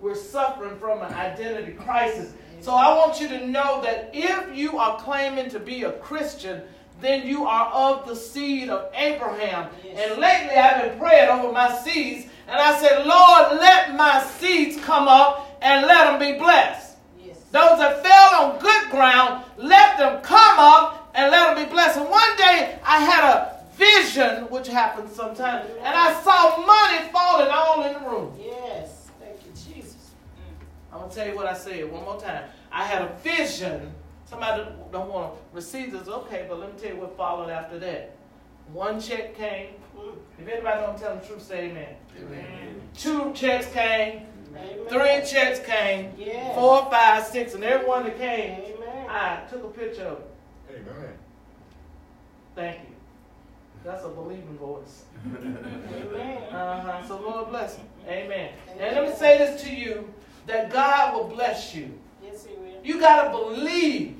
We're 0.00 0.14
suffering 0.14 0.78
from 0.78 1.02
an 1.02 1.12
identity 1.12 1.72
crisis. 1.72 2.32
So 2.60 2.72
I 2.72 2.96
want 2.96 3.20
you 3.20 3.28
to 3.28 3.46
know 3.46 3.82
that 3.82 4.10
if 4.12 4.56
you 4.56 4.78
are 4.78 4.98
claiming 4.98 5.50
to 5.50 5.58
be 5.58 5.84
a 5.84 5.92
Christian, 5.92 6.62
then 7.00 7.26
you 7.26 7.44
are 7.44 7.66
of 7.66 8.06
the 8.06 8.16
seed 8.16 8.68
of 8.70 8.90
Abraham. 8.94 9.70
Yes. 9.84 10.10
And 10.10 10.20
lately 10.20 10.56
I've 10.56 10.82
been 10.82 10.98
praying 10.98 11.28
over 11.28 11.52
my 11.52 11.76
seeds, 11.78 12.26
and 12.48 12.58
I 12.58 12.78
said, 12.80 13.06
Lord, 13.06 13.60
let 13.60 13.94
my 13.94 14.22
seeds 14.38 14.82
come 14.82 15.08
up 15.08 15.58
and 15.60 15.86
let 15.86 16.04
them 16.04 16.18
be 16.18 16.38
blessed. 16.38 16.85
Those 17.56 17.78
that 17.78 18.02
fell 18.02 18.44
on 18.44 18.58
good 18.58 18.90
ground, 18.90 19.42
let 19.56 19.96
them 19.96 20.20
come 20.20 20.58
up 20.58 21.10
and 21.14 21.30
let 21.30 21.54
them 21.54 21.64
be 21.64 21.72
blessed. 21.72 21.98
And 21.98 22.10
one 22.10 22.36
day 22.36 22.78
I 22.84 22.98
had 23.00 23.24
a 23.24 23.56
vision, 23.72 24.44
which 24.50 24.68
happens 24.68 25.16
sometimes, 25.16 25.70
and 25.78 25.96
I 25.96 26.20
saw 26.22 26.58
money 26.66 27.10
falling 27.10 27.48
all 27.50 27.82
in 27.84 27.94
the 27.94 28.10
room. 28.10 28.38
Yes, 28.38 29.08
thank 29.18 29.38
you, 29.46 29.52
Jesus. 29.52 30.10
Mm. 30.36 30.92
I'm 30.92 30.98
going 30.98 31.10
to 31.10 31.16
tell 31.16 31.28
you 31.28 31.34
what 31.34 31.46
I 31.46 31.54
said 31.54 31.90
one 31.90 32.04
more 32.04 32.20
time. 32.20 32.44
I 32.70 32.84
had 32.84 33.00
a 33.00 33.14
vision 33.24 33.90
Somebody 34.28 34.64
don't 34.90 35.08
want 35.08 35.32
to 35.32 35.40
receive 35.52 35.92
this, 35.92 36.08
okay, 36.08 36.46
but 36.48 36.58
let 36.58 36.74
me 36.74 36.78
tell 36.80 36.94
you 36.94 37.00
what 37.00 37.16
followed 37.16 37.48
after 37.48 37.78
that. 37.78 38.16
One 38.72 39.00
check 39.00 39.36
came. 39.36 39.68
Mm. 39.96 40.16
If 40.40 40.48
anybody 40.48 40.80
don't 40.80 40.98
tell 40.98 41.14
the 41.14 41.24
truth, 41.24 41.42
say 41.42 41.70
amen. 41.70 41.94
amen. 42.20 42.80
Two 42.96 43.32
checks 43.32 43.66
came. 43.72 44.26
Amen. 44.56 44.88
Three 44.88 45.30
checks 45.30 45.60
came. 45.60 46.12
Yes. 46.18 46.54
Four, 46.54 46.88
five, 46.90 47.24
six, 47.26 47.54
and 47.54 47.64
every 47.64 47.86
one 47.86 48.04
that 48.04 48.18
came, 48.18 48.60
amen. 48.60 49.06
I 49.08 49.42
took 49.50 49.64
a 49.64 49.68
picture 49.68 50.04
of 50.04 50.18
it. 50.18 50.30
Amen. 50.70 51.12
Thank 52.54 52.80
you. 52.80 52.94
That's 53.84 54.04
a 54.04 54.08
believing 54.08 54.58
voice. 54.58 55.04
Amen. 55.24 56.42
Uh-huh. 56.56 57.06
So 57.06 57.20
Lord 57.20 57.50
bless 57.50 57.76
him. 57.76 57.86
Amen. 58.08 58.50
Amen. 58.70 58.78
And 58.80 58.96
let 58.96 59.08
me 59.08 59.14
say 59.14 59.36
this 59.38 59.62
to 59.62 59.74
you 59.74 60.12
that 60.46 60.70
God 60.72 61.14
will 61.14 61.28
bless 61.28 61.74
you. 61.74 61.98
Yes, 62.22 62.46
He 62.46 62.54
will. 62.56 62.80
You 62.82 62.98
got 62.98 63.24
to 63.24 63.30
believe. 63.30 64.16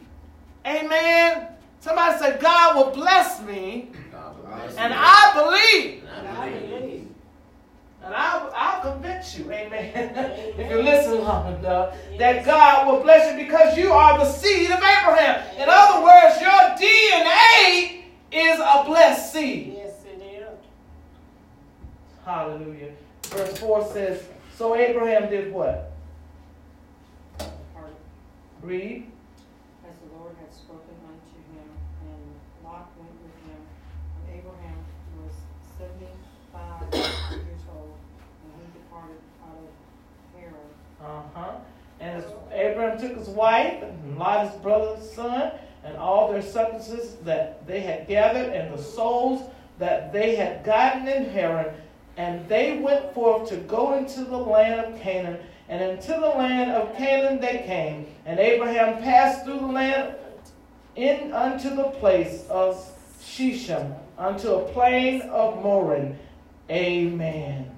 Amen. 0.66 1.48
Somebody 1.80 2.18
said, 2.18 2.40
God 2.40 2.76
will 2.76 2.92
bless 2.92 3.40
me. 3.42 3.90
And 4.12 4.14
I 4.14 4.52
believe. 4.52 4.76
And 4.78 4.92
I 4.94 5.32
believe. 5.34 6.02
And 8.06 8.14
I'll, 8.14 8.52
I'll 8.54 8.92
convince 8.92 9.36
you, 9.36 9.50
amen, 9.50 10.12
if 10.56 10.70
you 10.70 10.80
listen 10.80 11.24
long 11.24 11.58
enough, 11.58 11.96
that 12.18 12.44
God 12.44 12.86
will 12.86 13.02
bless 13.02 13.32
you 13.32 13.44
because 13.44 13.76
you 13.76 13.90
are 13.90 14.16
the 14.16 14.30
seed 14.30 14.70
of 14.70 14.76
Abraham. 14.76 15.44
In 15.58 15.66
other 15.68 16.04
words, 16.04 16.40
your 16.40 16.52
DNA 16.78 18.04
is 18.30 18.60
a 18.60 18.84
blessed 18.86 19.32
seed. 19.32 19.74
Yes, 19.76 20.04
it 20.04 20.22
is. 20.22 20.46
Hallelujah. 22.24 22.92
Verse 23.24 23.58
4 23.58 23.92
says, 23.92 24.22
So 24.54 24.76
Abraham 24.76 25.28
did 25.28 25.52
what? 25.52 25.90
Read. 28.62 29.10
As 29.90 29.98
the 29.98 30.16
Lord 30.16 30.36
had 30.38 30.54
spoken 30.54 30.94
unto 31.02 31.38
him, 31.58 31.68
and 32.02 32.64
Lot 32.64 32.88
went 32.96 33.10
with 33.20 33.34
him. 33.50 33.60
And 34.28 34.38
Abraham 34.38 34.78
was 35.24 35.32
years 36.92 37.62
old, 37.70 37.94
and. 40.34 40.54
Uh-huh. 41.04 41.52
Abraham 42.56 42.98
took 42.98 43.16
his 43.16 43.28
wife, 43.28 43.82
and 43.82 44.18
Lot 44.18 44.48
his 44.48 44.60
brother's 44.60 45.10
son, 45.10 45.52
and 45.84 45.96
all 45.96 46.32
their 46.32 46.42
substances 46.42 47.16
that 47.24 47.66
they 47.66 47.80
had 47.80 48.08
gathered, 48.08 48.52
and 48.52 48.76
the 48.76 48.82
souls 48.82 49.48
that 49.78 50.12
they 50.12 50.34
had 50.34 50.64
gotten 50.64 51.06
in 51.06 51.28
Haran, 51.30 51.74
and 52.16 52.48
they 52.48 52.78
went 52.78 53.12
forth 53.12 53.48
to 53.50 53.56
go 53.56 53.98
into 53.98 54.24
the 54.24 54.36
land 54.36 54.94
of 54.94 55.00
Canaan, 55.00 55.38
and 55.68 55.82
into 55.82 56.12
the 56.12 56.28
land 56.28 56.70
of 56.70 56.96
Canaan 56.96 57.40
they 57.40 57.62
came. 57.66 58.06
And 58.24 58.40
Abraham 58.40 59.02
passed 59.02 59.44
through 59.44 59.60
the 59.60 59.66
land 59.66 60.14
in 60.96 61.32
unto 61.32 61.74
the 61.74 61.90
place 62.00 62.46
of 62.48 62.82
Shechem, 63.22 63.94
unto 64.16 64.48
a 64.54 64.72
plain 64.72 65.22
of 65.22 65.62
Morin. 65.62 66.18
Amen. 66.70 67.70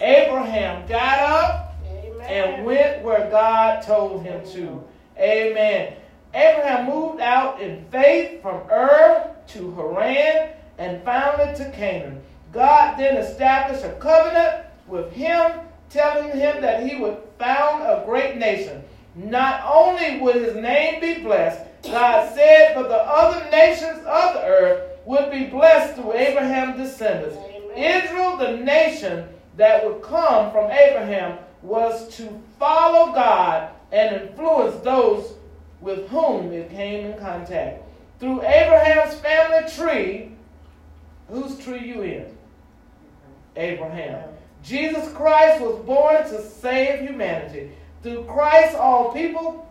Abraham 0.00 0.86
got 0.88 1.18
up 1.20 1.74
Amen. 1.86 2.26
and 2.26 2.64
went 2.64 3.02
where 3.02 3.30
God 3.30 3.82
told 3.82 4.22
him 4.22 4.42
to. 4.52 4.82
Amen. 5.18 5.94
Abraham 6.32 6.86
moved 6.86 7.20
out 7.20 7.60
in 7.60 7.84
faith 7.90 8.40
from 8.40 8.62
Ur 8.70 9.34
to 9.48 9.74
Haran 9.74 10.52
and 10.78 11.02
founded 11.04 11.56
to 11.56 11.70
Canaan. 11.72 12.22
God 12.52 12.98
then 12.98 13.16
established 13.18 13.84
a 13.84 13.92
covenant 13.94 14.64
with 14.86 15.12
him 15.12 15.52
telling 15.90 16.30
him 16.30 16.62
that 16.62 16.86
he 16.86 16.96
would 16.96 17.18
found 17.38 17.82
a 17.82 18.04
great 18.06 18.36
nation. 18.36 18.82
Not 19.14 19.62
only 19.64 20.20
would 20.20 20.36
his 20.36 20.54
name 20.54 21.00
be 21.00 21.22
blessed, 21.22 21.66
God 21.82 22.32
said, 22.34 22.74
but 22.74 22.88
the 22.88 23.02
other 23.02 23.50
nations 23.50 23.98
of 23.98 24.34
the 24.34 24.44
earth 24.44 24.98
would 25.04 25.30
be 25.30 25.46
blessed 25.46 25.96
through 25.96 26.14
Abraham's 26.14 26.76
descendants. 26.76 27.36
Israel, 27.76 28.36
the 28.36 28.56
nation 28.56 29.28
that 29.56 29.84
would 29.84 30.02
come 30.02 30.50
from 30.50 30.70
Abraham, 30.70 31.38
was 31.62 32.14
to 32.16 32.40
follow 32.58 33.12
God 33.12 33.70
and 33.92 34.22
influence 34.22 34.82
those 34.82 35.34
with 35.80 36.08
whom 36.08 36.52
it 36.52 36.70
came 36.70 37.06
in 37.06 37.18
contact. 37.18 37.82
Through 38.18 38.42
Abraham's 38.42 39.14
family 39.16 39.70
tree, 39.70 40.32
whose 41.28 41.58
tree 41.58 41.86
you 41.86 42.02
in? 42.02 42.26
Abraham. 43.56 44.28
Jesus 44.62 45.10
Christ 45.12 45.60
was 45.60 45.76
born 45.84 46.22
to 46.24 46.42
save 46.42 47.00
humanity. 47.00 47.70
Through 48.02 48.24
Christ, 48.24 48.76
all 48.76 49.12
people 49.12 49.66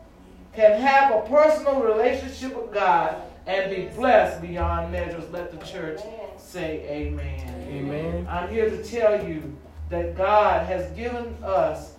can 0.54 0.80
have 0.80 1.14
a 1.14 1.28
personal 1.28 1.82
relationship 1.82 2.56
with 2.56 2.74
God 2.74 3.22
and 3.46 3.74
be 3.74 3.86
blessed 3.96 4.42
beyond 4.42 4.92
measures. 4.92 5.30
Let 5.32 5.52
the 5.52 5.66
church 5.66 6.00
say 6.40 6.86
amen. 6.90 7.68
Amen. 7.70 8.28
I'm 8.30 8.50
here 8.50 8.70
to 8.70 8.84
tell 8.84 9.28
you 9.28 9.56
that 9.90 10.16
God 10.16 10.66
has 10.66 10.92
given 10.92 11.36
us 11.44 11.94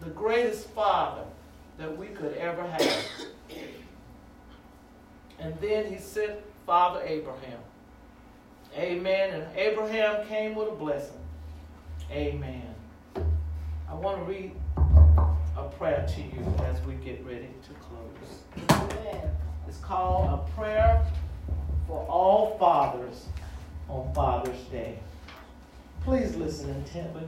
the 0.00 0.10
greatest 0.10 0.68
father 0.70 1.24
that 1.78 1.96
we 1.96 2.06
could 2.08 2.34
ever 2.36 2.66
have. 2.66 3.06
And 5.40 5.56
then 5.60 5.86
he 5.86 5.98
sent 5.98 6.32
Father 6.66 7.00
Abraham. 7.06 7.60
Amen. 8.76 9.40
And 9.40 9.56
Abraham 9.56 10.26
came 10.26 10.56
with 10.56 10.66
a 10.66 10.72
blessing. 10.72 11.20
Amen. 12.10 12.74
I 13.88 13.94
want 13.94 14.18
to 14.18 14.24
read 14.24 14.52
a 15.56 15.68
prayer 15.78 16.06
to 16.06 16.20
you 16.20 16.44
as 16.64 16.80
we 16.82 16.94
get 16.94 17.24
ready 17.24 17.50
to 17.62 17.74
close. 17.80 18.80
Amen. 18.82 19.30
It's 19.68 19.78
called 19.78 20.40
A 20.40 20.50
Prayer 20.56 21.06
for 21.88 22.06
All 22.08 22.56
Fathers 22.58 23.26
on 23.88 24.12
Father's 24.14 24.60
Day. 24.70 25.00
Please 26.04 26.36
listen 26.36 26.70
intently. 26.70 27.24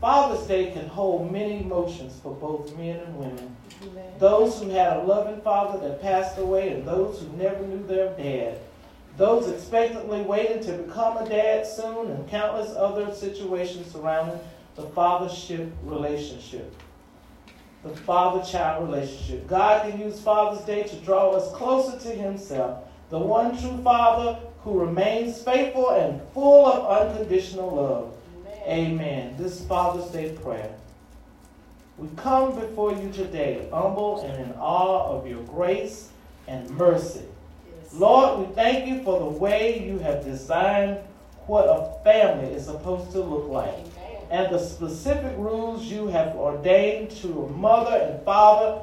Father's 0.00 0.44
Day 0.48 0.72
can 0.72 0.88
hold 0.88 1.30
many 1.30 1.60
emotions 1.60 2.18
for 2.20 2.34
both 2.34 2.76
men 2.76 2.96
and 2.98 3.16
women. 3.16 3.56
Amen. 3.84 4.12
Those 4.18 4.60
who 4.60 4.70
had 4.70 4.96
a 4.96 5.02
loving 5.02 5.40
father 5.42 5.78
that 5.78 6.02
passed 6.02 6.38
away, 6.38 6.70
and 6.70 6.84
those 6.84 7.20
who 7.20 7.28
never 7.36 7.64
knew 7.64 7.86
their 7.86 8.16
dad. 8.16 8.58
Those 9.16 9.48
expectantly 9.48 10.22
waiting 10.22 10.64
to 10.64 10.72
become 10.72 11.18
a 11.18 11.28
dad 11.28 11.66
soon, 11.66 12.10
and 12.10 12.28
countless 12.28 12.74
other 12.74 13.14
situations 13.14 13.92
surrounding 13.92 14.40
the 14.74 14.82
fathership 14.82 15.70
relationship. 15.84 16.74
The 17.84 17.90
father 17.90 18.44
child 18.44 18.88
relationship. 18.88 19.46
God 19.46 19.88
can 19.88 20.00
use 20.00 20.20
Father's 20.20 20.64
Day 20.64 20.84
to 20.84 20.96
draw 20.96 21.30
us 21.32 21.52
closer 21.52 21.98
to 21.98 22.08
Himself, 22.08 22.84
the 23.12 23.18
one 23.18 23.54
true 23.58 23.76
Father 23.84 24.38
who 24.64 24.80
remains 24.80 25.42
faithful 25.42 25.90
and 25.90 26.18
full 26.32 26.64
of 26.64 27.10
unconditional 27.10 27.70
love. 27.70 28.14
Amen. 28.66 29.34
This 29.36 29.62
Father's 29.66 30.10
Day 30.10 30.32
prayer. 30.32 30.74
We 31.98 32.08
come 32.16 32.58
before 32.58 32.94
you 32.94 33.12
today, 33.12 33.68
humble 33.70 34.22
and 34.22 34.42
in 34.42 34.52
awe 34.54 35.14
of 35.14 35.26
your 35.26 35.42
grace 35.42 36.08
and 36.48 36.70
mercy. 36.70 37.26
Yes. 37.66 37.92
Lord, 37.92 38.48
we 38.48 38.54
thank 38.54 38.88
you 38.88 39.02
for 39.02 39.18
the 39.20 39.38
way 39.38 39.86
you 39.86 39.98
have 39.98 40.24
designed 40.24 40.96
what 41.46 41.66
a 41.66 42.02
family 42.04 42.54
is 42.54 42.64
supposed 42.64 43.12
to 43.12 43.20
look 43.20 43.46
like 43.48 43.74
Amen. 43.74 44.22
and 44.30 44.54
the 44.54 44.58
specific 44.58 45.36
rules 45.36 45.84
you 45.84 46.06
have 46.06 46.34
ordained 46.34 47.10
to 47.10 47.44
a 47.44 47.50
mother 47.50 47.94
and 47.94 48.24
father 48.24 48.82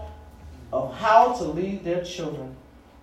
of 0.71 0.93
how 0.93 1.33
to 1.33 1.45
lead 1.45 1.83
their 1.83 2.03
children. 2.03 2.55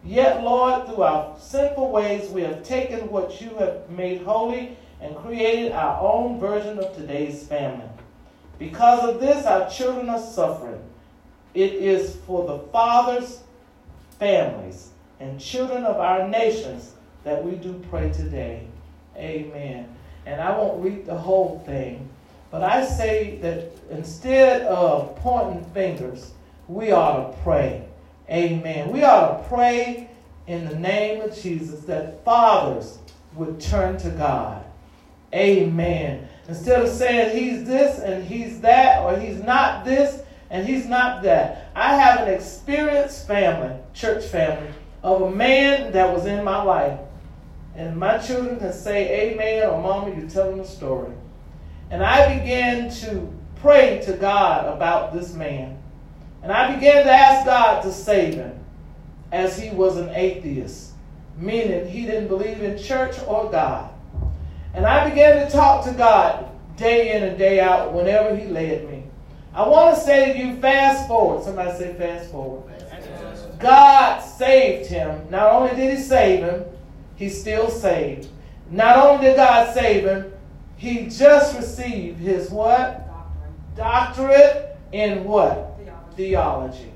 Yet, 0.06 0.44
Lord, 0.44 0.86
through 0.86 1.02
our 1.02 1.36
sinful 1.36 1.90
ways, 1.90 2.30
we 2.30 2.42
have 2.42 2.62
taken 2.62 3.10
what 3.10 3.40
you 3.40 3.50
have 3.56 3.90
made 3.90 4.22
holy 4.22 4.76
and 5.00 5.16
created 5.16 5.72
our 5.72 6.00
own 6.00 6.38
version 6.38 6.78
of 6.78 6.94
today's 6.94 7.44
family. 7.44 7.88
Because 8.56 9.08
of 9.08 9.20
this, 9.20 9.44
our 9.46 9.68
children 9.68 10.08
are 10.08 10.20
suffering. 10.20 10.80
It 11.54 11.72
is 11.72 12.16
for 12.24 12.46
the 12.46 12.58
fathers, 12.70 13.40
families, 14.20 14.90
and 15.18 15.40
children 15.40 15.84
of 15.84 15.96
our 15.96 16.28
nations 16.28 16.92
that 17.24 17.44
we 17.44 17.56
do 17.56 17.84
pray 17.90 18.10
today. 18.10 18.68
Amen. 19.16 19.88
And 20.24 20.40
I 20.40 20.56
won't 20.56 20.84
read 20.84 21.04
the 21.04 21.16
whole 21.16 21.64
thing, 21.66 22.08
but 22.52 22.62
I 22.62 22.86
say 22.86 23.38
that 23.38 23.72
instead 23.90 24.62
of 24.62 25.16
pointing 25.16 25.64
fingers, 25.72 26.30
we 26.68 26.92
ought 26.92 27.32
to 27.32 27.38
pray. 27.42 27.86
Amen. 28.30 28.90
We 28.90 29.04
ought 29.04 29.42
to 29.42 29.48
pray 29.48 30.10
in 30.46 30.68
the 30.68 30.76
name 30.76 31.20
of 31.20 31.36
Jesus 31.36 31.80
that 31.84 32.24
fathers 32.24 32.98
would 33.34 33.60
turn 33.60 33.98
to 33.98 34.10
God. 34.10 34.64
Amen. 35.34 36.28
Instead 36.48 36.82
of 36.82 36.88
saying 36.88 37.36
he's 37.36 37.64
this 37.66 37.98
and 37.98 38.24
he's 38.24 38.60
that, 38.60 39.02
or 39.02 39.18
he's 39.18 39.42
not 39.42 39.84
this 39.84 40.22
and 40.50 40.66
he's 40.66 40.86
not 40.86 41.22
that. 41.24 41.70
I 41.74 41.96
have 41.96 42.20
an 42.20 42.32
experienced 42.32 43.26
family, 43.26 43.76
church 43.92 44.24
family, 44.24 44.70
of 45.02 45.22
a 45.22 45.30
man 45.30 45.92
that 45.92 46.12
was 46.12 46.26
in 46.26 46.44
my 46.44 46.62
life. 46.62 46.98
And 47.74 47.96
my 47.96 48.18
children 48.18 48.58
can 48.58 48.72
say 48.72 49.32
amen 49.32 49.68
or 49.68 49.80
mama, 49.80 50.14
you're 50.16 50.28
telling 50.28 50.58
the 50.58 50.64
story. 50.64 51.12
And 51.90 52.02
I 52.02 52.38
began 52.38 52.90
to 53.02 53.32
pray 53.56 54.00
to 54.06 54.14
God 54.14 54.66
about 54.74 55.12
this 55.12 55.34
man. 55.34 55.75
And 56.42 56.52
I 56.52 56.74
began 56.74 57.04
to 57.04 57.12
ask 57.12 57.46
God 57.46 57.82
to 57.82 57.92
save 57.92 58.34
him 58.34 58.58
as 59.32 59.58
he 59.58 59.70
was 59.70 59.96
an 59.96 60.10
atheist, 60.10 60.92
meaning 61.36 61.88
he 61.88 62.06
didn't 62.06 62.28
believe 62.28 62.62
in 62.62 62.78
church 62.78 63.16
or 63.26 63.50
God. 63.50 63.92
And 64.74 64.86
I 64.86 65.08
began 65.08 65.44
to 65.44 65.50
talk 65.50 65.84
to 65.86 65.92
God 65.92 66.50
day 66.76 67.16
in 67.16 67.22
and 67.22 67.38
day 67.38 67.60
out 67.60 67.92
whenever 67.92 68.36
He 68.36 68.46
led 68.46 68.88
me. 68.90 69.04
I 69.54 69.66
want 69.66 69.96
to 69.96 70.00
say 70.00 70.34
to 70.34 70.38
you, 70.38 70.56
fast 70.60 71.08
forward. 71.08 71.42
Somebody 71.42 71.76
say, 71.78 71.94
fast 71.94 72.30
forward. 72.30 72.70
God 73.58 74.20
saved 74.20 74.90
him. 74.90 75.26
Not 75.30 75.50
only 75.50 75.74
did 75.74 75.96
He 75.96 76.02
save 76.02 76.44
him, 76.44 76.64
He's 77.16 77.40
still 77.40 77.70
saved. 77.70 78.28
Not 78.70 78.98
only 78.98 79.28
did 79.28 79.36
God 79.36 79.72
save 79.72 80.04
him, 80.04 80.32
he 80.76 81.06
just 81.06 81.56
received 81.56 82.18
his 82.18 82.50
what? 82.50 83.08
Doctorate 83.74 84.76
in 84.92 85.24
what? 85.24 85.75
Theology. 86.16 86.92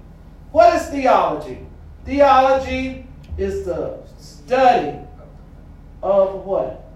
What 0.53 0.75
is 0.75 0.87
theology? 0.89 1.67
Theology 2.05 3.07
is 3.37 3.65
the 3.65 3.99
study 4.19 4.99
of 6.03 6.45
what? 6.45 6.91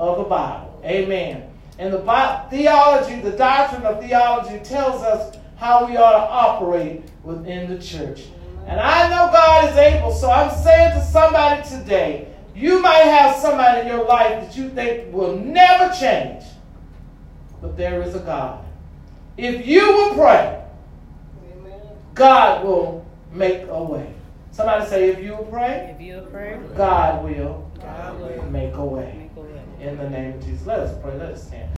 of 0.00 0.18
the 0.18 0.24
Bible. 0.24 0.80
Amen. 0.84 1.50
And 1.78 1.92
the 1.92 2.46
theology, 2.50 3.20
the 3.20 3.36
doctrine 3.36 3.82
of 3.82 4.02
theology 4.02 4.62
tells 4.64 5.02
us 5.02 5.36
how 5.56 5.86
we 5.86 5.96
ought 5.96 6.12
to 6.12 6.30
operate 6.30 7.02
within 7.22 7.68
the 7.68 7.80
church. 7.80 8.24
And 8.66 8.80
I 8.80 9.08
know 9.08 9.32
God 9.32 9.70
is 9.70 9.76
able, 9.76 10.12
so 10.12 10.30
I'm 10.30 10.50
saying 10.62 10.98
to 10.98 11.04
somebody 11.04 11.68
today, 11.68 12.28
you 12.54 12.80
might 12.80 13.04
have 13.04 13.36
somebody 13.36 13.82
in 13.82 13.86
your 13.86 14.06
life 14.06 14.42
that 14.42 14.56
you 14.56 14.70
think 14.70 15.12
will 15.12 15.36
never 15.36 15.94
change, 15.94 16.44
but 17.60 17.76
there 17.76 18.02
is 18.02 18.14
a 18.14 18.20
God. 18.20 18.64
If 19.36 19.66
you 19.66 19.80
will 19.80 20.14
pray, 20.14 20.62
God 22.20 22.64
will 22.66 23.06
make 23.32 23.62
a 23.66 23.82
way. 23.82 24.12
Somebody 24.50 24.84
say, 24.84 25.08
if 25.08 25.20
you 25.20 25.38
pray, 25.50 25.94
if 25.94 26.02
you 26.02 26.26
pray, 26.30 26.58
God 26.76 27.24
will, 27.24 27.66
God 27.80 28.20
will 28.20 28.42
make 28.50 28.74
a 28.74 28.84
way 28.84 29.30
in 29.80 29.96
the 29.96 30.10
name 30.10 30.34
of 30.34 30.44
Jesus. 30.44 30.66
Let 30.66 30.80
us 30.80 31.02
pray. 31.02 31.16
Let 31.16 31.32
us 31.32 31.46
stand. 31.46 31.60